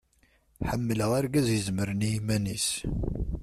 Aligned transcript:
Ḥemmleɣ 0.69 1.11
argaz 1.19 1.47
izemren 1.57 2.05
i 2.07 2.09
yiman-is. 2.13 2.67